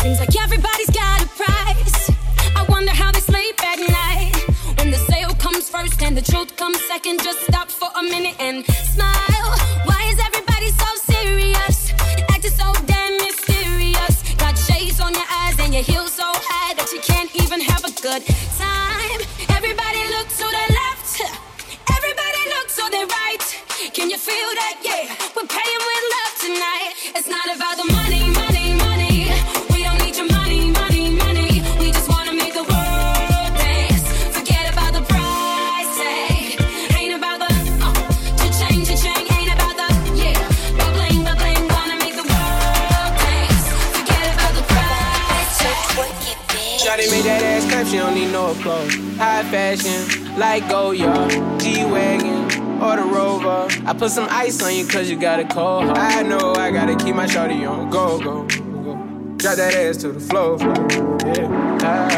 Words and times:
Seems 0.00 0.18
like 0.18 0.34
everybody's 0.40 0.88
got 0.88 1.22
a 1.22 1.28
price. 1.36 2.10
I 2.56 2.64
wonder 2.68 2.92
how 2.92 3.12
they 3.12 3.20
sleep 3.20 3.62
at 3.62 3.78
night. 3.78 4.32
When 4.78 4.90
the 4.90 4.96
sale 4.96 5.34
comes 5.34 5.68
first 5.68 6.00
and 6.02 6.16
the 6.16 6.22
truth 6.22 6.56
comes 6.56 6.80
second, 6.88 7.22
just 7.22 7.40
stop 7.42 7.68
for 7.70 7.88
a 8.00 8.02
minute 8.02 8.36
and 8.40 8.64
smile. 8.94 9.50
Why 9.84 10.00
is 10.10 10.18
everybody 10.28 10.70
so 10.70 10.88
serious? 11.12 11.92
Acting 12.32 12.52
so 12.52 12.72
damn 12.86 13.18
mysterious. 13.18 14.22
Got 14.36 14.56
shades 14.56 14.98
on 15.00 15.12
your 15.12 15.28
eyes 15.30 15.58
and 15.60 15.74
your 15.74 15.82
heels 15.82 16.12
so 16.12 16.24
high 16.24 16.72
that 16.74 16.90
you 16.92 17.00
can't 17.00 17.30
even 17.36 17.60
have 17.60 17.84
a 17.84 17.92
good 18.00 18.24
time. 18.56 19.20
Everybody 19.52 20.02
look 20.16 20.28
to 20.40 20.46
the 20.56 20.66
left. 20.80 21.20
Everybody 21.96 22.42
look 22.54 22.68
to 22.78 22.84
the 22.96 23.02
right. 23.12 23.44
Can 23.92 24.08
you 24.08 24.16
feel 24.16 24.50
that? 24.56 24.76
Yeah. 24.82 25.29
Put 54.00 54.10
some 54.10 54.28
ice 54.30 54.62
on 54.62 54.74
you 54.74 54.86
cause 54.86 55.10
you 55.10 55.16
got 55.16 55.40
a 55.40 55.44
cold 55.44 55.84
heart. 55.84 55.98
I 55.98 56.22
know 56.22 56.54
I 56.54 56.70
gotta 56.70 56.96
keep 56.96 57.14
my 57.14 57.26
shorty 57.26 57.66
on 57.66 57.90
go, 57.90 58.18
go, 58.18 58.44
go. 58.44 58.96
Drop 59.36 59.56
that 59.56 59.74
ass 59.74 59.98
to 59.98 60.10
the 60.10 60.18
floor, 60.18 60.58
floor. 60.58 60.74
Yeah. 61.36 61.78
Ah, 61.82 62.08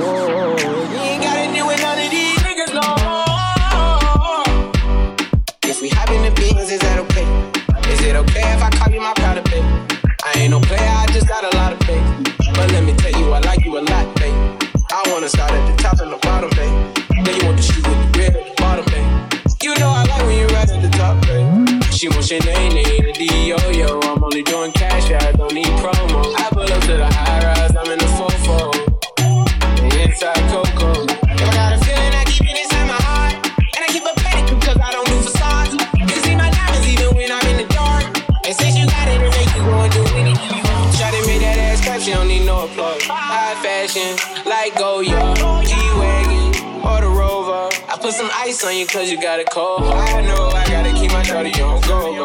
whoa. 0.00 0.56
You 0.56 0.98
ain't 1.04 1.22
gotta 1.22 1.52
deal 1.52 1.66
with 1.66 1.82
none 1.82 1.98
of 1.98 2.10
these 2.10 2.38
niggas 2.38 2.72
no 2.72 2.80
more. 3.04 4.62
If 5.64 5.82
we 5.82 5.90
hop 5.90 6.08
in 6.08 6.22
the 6.22 6.30
Benz, 6.40 6.70
is 6.70 6.80
that 6.80 6.98
okay? 6.98 7.26
Is 7.92 8.00
it 8.00 8.16
okay 8.16 8.50
if 8.54 8.62
I 8.62 8.70
call 8.70 8.90
you 8.90 9.00
my 9.00 9.12
pride, 9.12 9.44
baby? 9.44 9.66
I 10.24 10.32
ain't 10.34 10.50
no 10.50 10.60
player, 10.60 10.80
I 10.80 11.06
just 11.12 11.28
got 11.28 11.44
a 11.44 11.54
lot 11.58 11.74
of 11.74 11.78
She 21.98 22.08
wants 22.08 22.30
your 22.30 22.38
name, 22.44 22.74
need 22.74 23.06
a 23.06 23.12
D-O-Yo. 23.12 23.98
I'm 24.02 24.22
only 24.22 24.44
doing 24.44 24.70
cash, 24.70 25.10
I 25.10 25.32
cause 48.88 49.10
you 49.10 49.20
got 49.20 49.38
a 49.38 49.44
cold. 49.44 49.82
I 49.82 50.22
know 50.22 50.48
I 50.48 50.66
gotta 50.66 50.92
keep 50.94 51.12
my 51.12 51.22
shorty 51.22 51.52
on 51.60 51.80
go, 51.82 52.24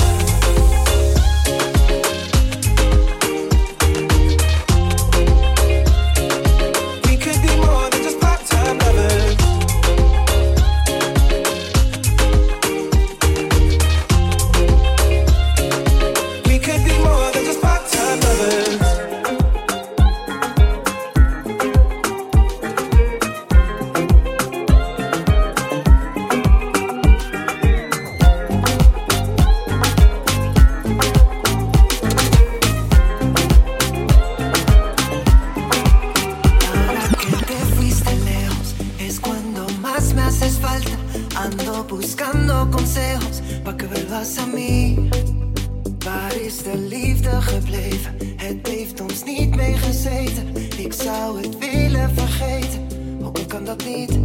het 48.35 48.67
heeft 48.67 49.01
ons 49.01 49.23
niet 49.23 49.55
meegezeten. 49.55 50.55
Ik 50.77 50.93
zou 50.93 51.41
het 51.41 51.57
willen 51.57 52.13
vergeten, 52.15 52.87
maar 53.19 53.29
hoe 53.29 53.45
kan 53.45 53.65
dat 53.65 53.85
niet? 53.85 54.19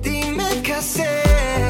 Die 0.00 0.30
met 0.30 0.60
cassette. 0.62 1.69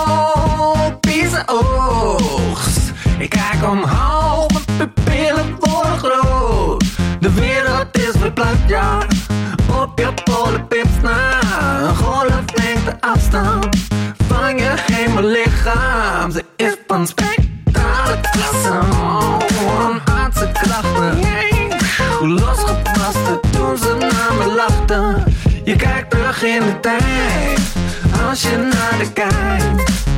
Ik 3.19 3.29
kijk 3.29 3.71
omhoog, 3.71 4.47
mijn 4.51 4.63
pupillen 4.77 5.55
worden 5.59 5.97
groot. 5.97 6.83
De 7.19 7.33
wereld 7.33 7.97
is 7.97 8.11
verplaatst, 8.19 8.67
ja. 8.67 8.97
Op 9.81 9.99
je 9.99 10.13
polenpips 10.23 11.01
na. 11.01 11.39
Een 11.81 11.95
golf 11.95 12.43
neemt 12.55 12.85
de 12.85 12.95
afstand 12.99 13.77
van 14.27 14.57
je 14.57 14.73
hemellichaam. 14.91 16.31
Ze 16.31 16.45
is 16.55 16.75
van 16.87 17.07
spectrale 17.07 18.19
klasse. 18.31 18.79
Een 19.89 19.99
aardse 20.13 20.51
krachten. 20.53 21.19
Hoe 22.19 22.27
losgepaste 22.27 23.39
toen 23.51 23.77
ze 23.77 23.95
naar 23.99 24.33
me 24.37 24.55
lachten. 24.55 25.23
Je 25.63 25.75
kijkt 25.75 26.09
terug 26.09 26.43
in 26.43 26.59
de 26.59 26.79
tijd. 26.79 27.59
Als 28.29 28.41
je 28.41 28.57
naar 28.57 28.97
de 28.97 29.11
kijkt. 29.13 30.09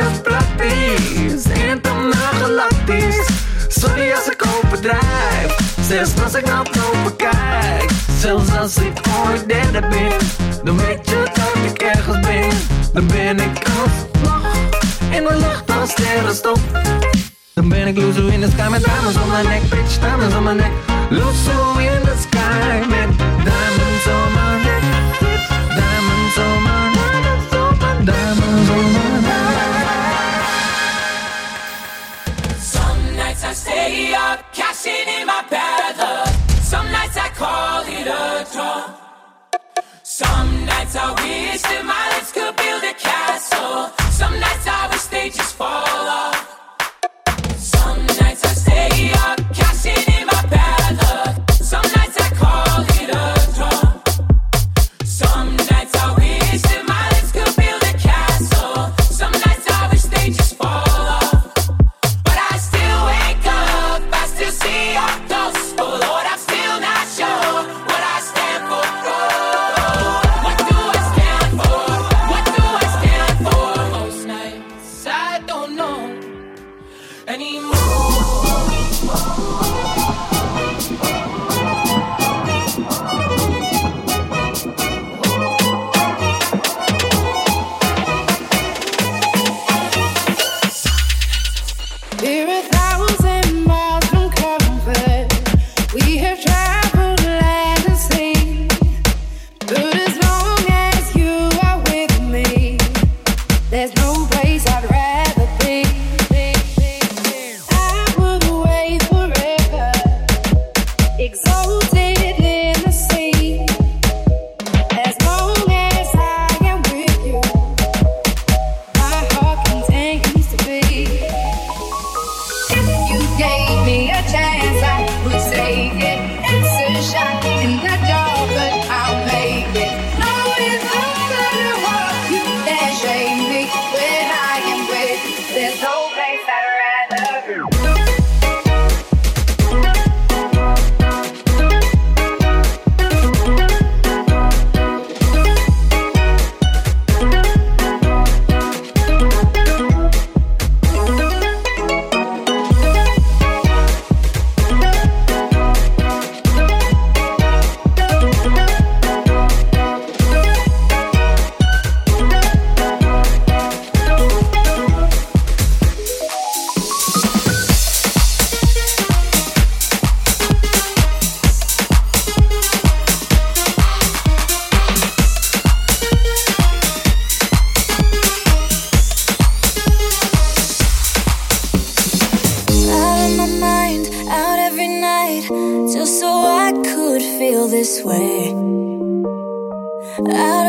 Is 0.00 0.20
praktisch. 0.22 1.44
Intergalactisch. 1.68 3.26
Sorry 3.68 4.12
als 4.12 4.26
ik 4.26 4.44
overdrijf. 4.56 5.56
Zelfs 5.88 6.22
als 6.24 6.34
ik 6.34 6.46
naar 6.46 6.62
boven 6.62 7.16
kijk. 7.16 7.90
Zelfs 8.18 8.56
als 8.56 8.76
ik 8.76 9.00
ooit 9.26 9.48
derde 9.48 9.80
ben. 9.80 10.12
Dan 10.64 10.76
weet 10.76 11.10
je 11.10 11.22
dat 11.34 11.72
ik 11.72 11.82
ergens 11.82 12.20
ben. 12.26 12.50
Dan 12.92 13.06
ben 13.06 13.40
ik 13.40 13.64
als 13.64 13.92
vlag. 14.22 14.54
In 15.10 15.22
de 15.22 15.36
lucht 15.36 15.80
als 15.80 15.90
sterrenstof. 15.90 16.60
Dan 17.54 17.68
ben 17.68 17.86
ik 17.86 17.96
loezo 17.96 18.26
in 18.26 18.40
de 18.40 18.50
sky 18.50 18.68
met 18.68 18.84
diamonds 18.84 19.18
om 19.18 19.30
mijn 19.30 19.46
nek. 19.46 19.68
Bitch, 19.68 19.98
diamonds 19.98 20.34
om 20.34 20.42
mijn 20.42 20.56
nek. 20.56 20.72
Loezo 21.10 21.78
in 21.78 22.00
the 22.04 22.14
sky 22.20 22.86
met 22.88 23.29
up, 34.86 35.20
in 35.20 35.26
my 35.26 35.44
bad. 35.50 36.28
Some 36.62 36.90
nights 36.92 37.16
I 37.16 37.28
call 37.30 37.82
it 37.86 38.06
a 38.06 38.46
draw. 38.52 38.94
Some 40.02 40.64
nights 40.64 40.96
I 40.96 41.10
wish 41.12 41.62
that 41.62 41.84
my 41.84 42.16
lips 42.16 42.32
could 42.32 42.56
build 42.56 42.82
a 42.84 42.94
castle. 42.94 43.90
Some 44.10 44.38
nights 44.38 44.66
I 44.66 44.88
wish 44.90 45.04
they 45.06 45.30
just 45.30 45.54
fall 45.56 45.68
off. 45.68 46.39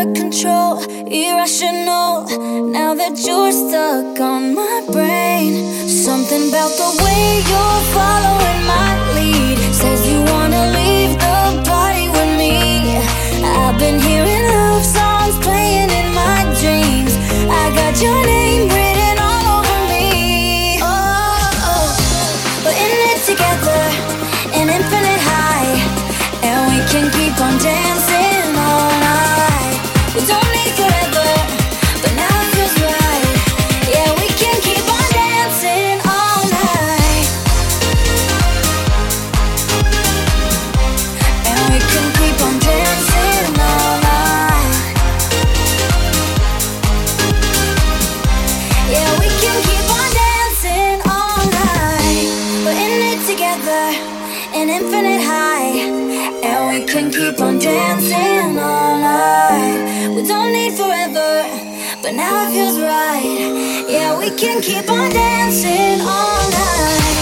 out 0.01 0.08
of 0.08 0.13
control, 0.13 0.77
irrational. 1.08 2.25
Now 2.72 2.93
that 2.93 3.15
you're 3.25 3.51
stuck 3.51 4.20
on 4.20 4.55
my 4.55 4.81
brain, 4.91 5.88
something 5.88 6.50
about 6.50 6.72
the 6.81 6.89
way 7.03 7.24
you're 7.50 7.81
following 7.98 8.62
my 8.65 8.91
lead 9.15 9.58
says 9.74 10.08
you 10.08 10.20
wanna 10.34 10.63
leave 10.77 11.13
the 11.25 11.70
party 11.70 12.08
with 12.08 12.31
me. 12.38 12.98
I've 13.43 13.77
been 13.77 14.00
hearing 14.00 14.46
love 14.53 14.86
songs 14.86 15.36
playing 15.46 15.89
in 15.89 16.08
my 16.13 16.39
dreams. 16.62 17.13
I 17.50 17.63
got 17.79 17.93
your 18.01 18.22
name 18.25 18.63
written 18.74 19.17
all 19.20 19.46
over 19.60 19.79
me. 19.91 20.79
Oh, 20.81 21.65
oh. 21.70 21.88
we're 22.63 22.79
in 22.86 23.00
it 23.12 23.22
together, 23.29 23.81
an 24.60 24.67
infinite 24.77 25.22
high, 25.31 25.72
and 26.48 26.60
we 26.70 26.77
can 26.91 27.05
keep 27.12 27.39
on. 27.41 27.71
feels 62.51 62.79
right. 62.81 63.86
Yeah, 63.88 64.17
we 64.20 64.29
can 64.31 64.62
keep 64.62 64.89
on 64.89 65.10
dancing 65.12 66.01
all 66.01 66.50
night. 66.50 67.21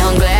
on 0.00 0.16
glass. 0.16 0.35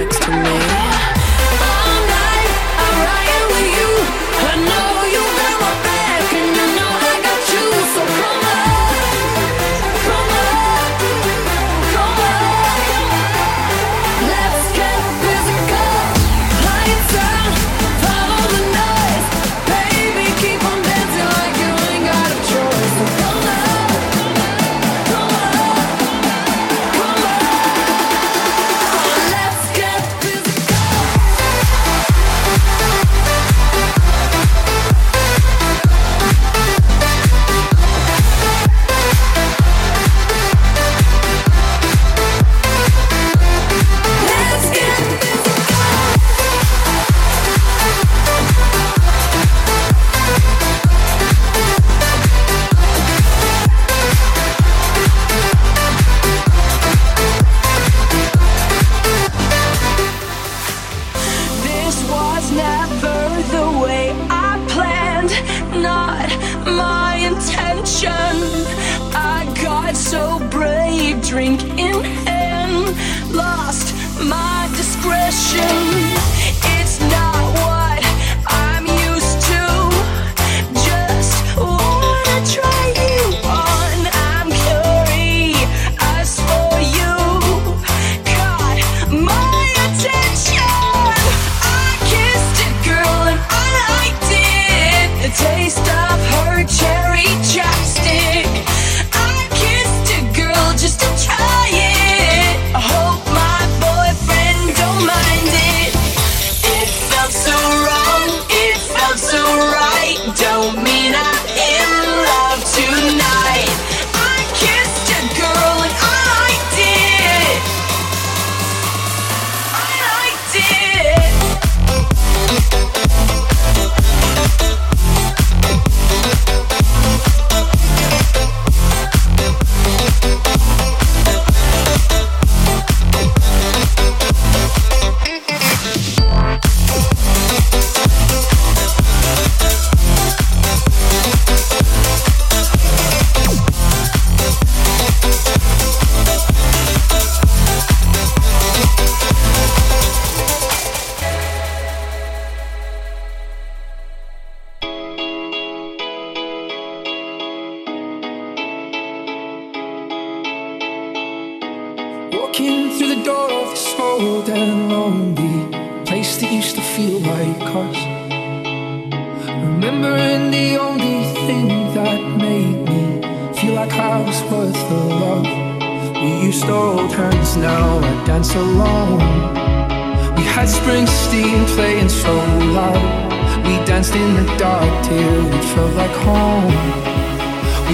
next 0.00 0.22
to 0.22 0.30
me. 0.30 0.36
All 0.36 2.00
night, 2.14 2.50
I'm 2.82 2.96
riding 3.08 3.46
with 3.54 3.68
you. 3.78 3.90
I 4.46 4.54
know. 4.68 4.97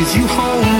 With 0.04 0.16
you, 0.16 0.26
home 0.26 0.73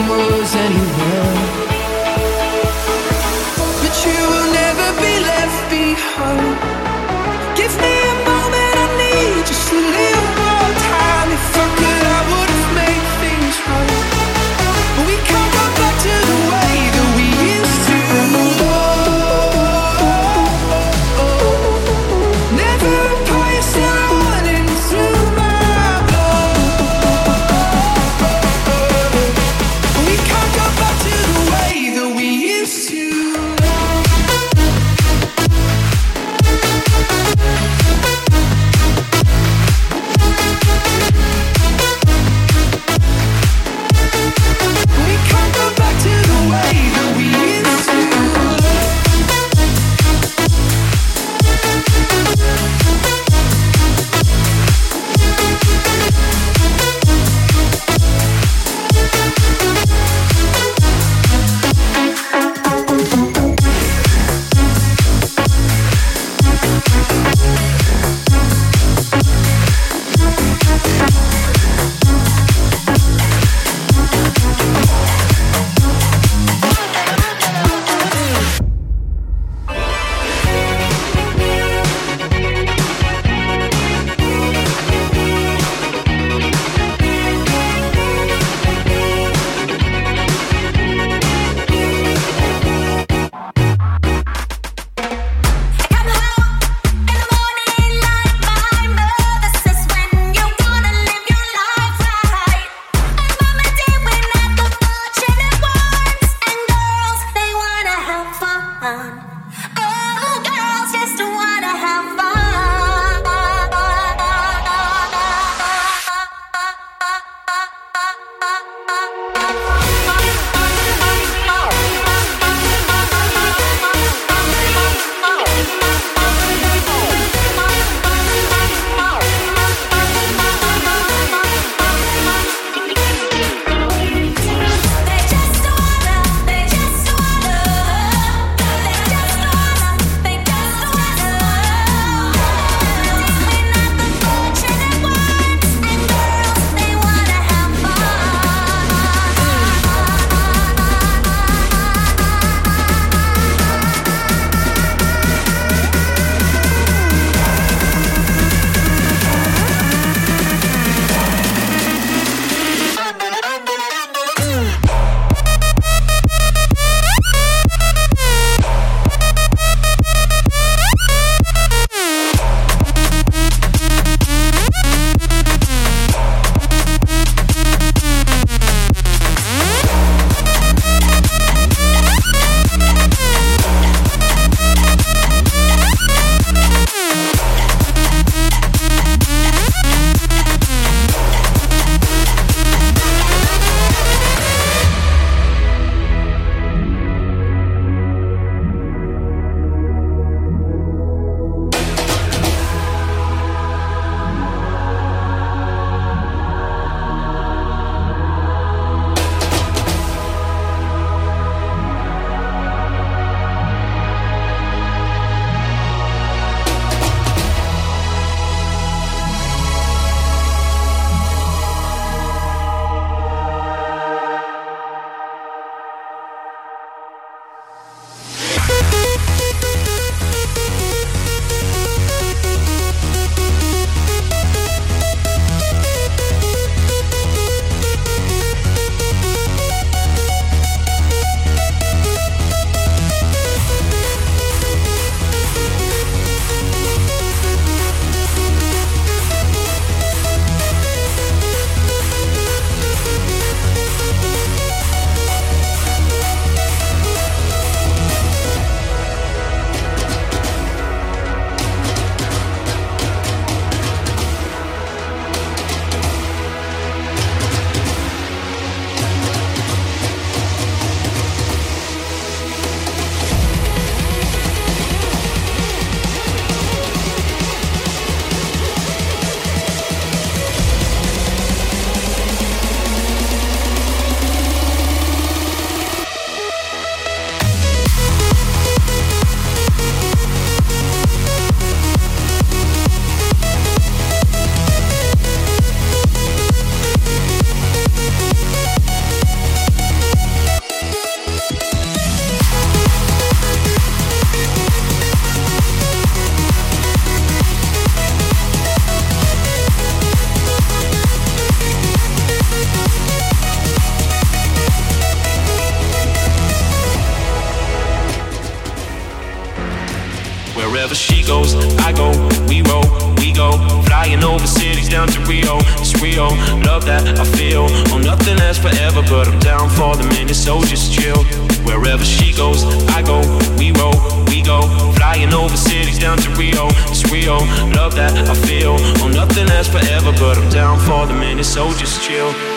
over 324.25 324.47
cities 324.47 324.89
down 324.89 325.09
to 325.09 325.21
Rio, 325.21 325.59
it's 325.79 325.95
Rio. 326.03 326.29
Love 326.65 326.85
that 326.87 327.19
I 327.19 327.25
feel. 327.37 327.67
Oh, 327.93 327.99
nothing 327.99 328.37
lasts 328.39 328.63
forever, 328.63 329.03
but 329.09 329.29
I'm 329.29 329.39
down 329.41 329.69
for 329.71 329.97
the 329.97 330.05
minute, 330.15 330.35
so 330.35 330.61
just 330.63 330.93
chill. 330.93 331.23
Wherever 331.65 332.05
she 332.05 332.33
goes, 332.33 332.65
I 332.97 333.03
go, 333.03 333.21
we 333.59 333.73
roll, 333.73 333.97
we 334.27 334.43
go. 334.43 334.63
Flying 334.97 335.33
over 335.33 335.57
cities 335.57 335.99
down 335.99 336.19
to 336.19 336.31
Rio, 336.31 336.69
it's 336.89 337.05
Rio. 337.13 337.39
Love 337.77 337.95
that 337.97 338.17
I 338.29 338.35
feel. 338.35 338.77
Oh, 339.03 339.09
nothing 339.09 339.47
lasts 339.47 339.73
forever, 339.73 340.13
but 340.19 340.39
I'm 340.39 340.49
down 340.51 340.79
for 340.81 341.07
the 341.07 341.15
minute, 341.15 341.45
so 341.45 341.73
just 341.75 342.03
chill. 342.03 342.54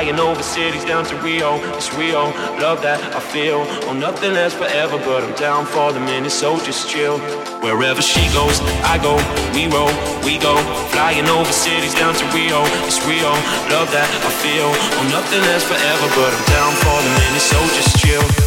Flying 0.00 0.18
over 0.18 0.42
cities 0.42 0.82
down 0.86 1.04
to 1.04 1.16
Rio, 1.16 1.60
it's 1.76 1.92
real. 1.92 2.32
Love 2.56 2.80
that 2.80 3.04
I 3.14 3.20
feel. 3.20 3.68
Oh, 3.84 3.92
nothing 3.92 4.32
lasts 4.32 4.56
forever, 4.56 4.96
but 4.96 5.22
I'm 5.22 5.36
down 5.36 5.66
for 5.66 5.92
the 5.92 6.00
minute, 6.00 6.32
so 6.32 6.56
just 6.64 6.88
chill. 6.88 7.18
Wherever 7.60 8.00
she 8.00 8.24
goes, 8.32 8.64
I 8.80 8.96
go, 8.96 9.20
we 9.52 9.68
roll, 9.68 9.92
we 10.24 10.40
go. 10.40 10.56
Flying 10.88 11.28
over 11.28 11.52
cities 11.52 11.92
down 11.92 12.14
to 12.14 12.24
Rio, 12.32 12.64
it's 12.88 13.04
real. 13.04 13.36
Love 13.68 13.92
that 13.92 14.08
I 14.08 14.30
feel. 14.40 14.72
Oh, 14.72 15.04
nothing 15.12 15.44
lasts 15.44 15.68
forever, 15.68 16.08
but 16.16 16.32
I'm 16.32 16.44
down 16.48 16.72
for 16.80 16.96
the 17.04 17.12
minute, 17.20 17.44
so 17.44 17.60
just 17.76 18.00
chill. 18.00 18.39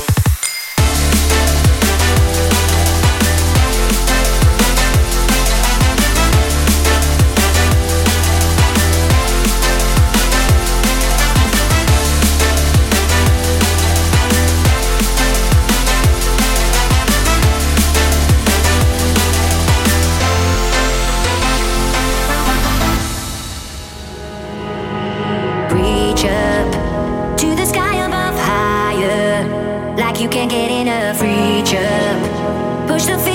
You 30.23 30.29
can't 30.29 30.49
get 30.49 30.71
enough. 30.71 31.21
Reach 31.21 31.73
up, 31.73 32.87
push 32.87 33.05
the 33.05 33.32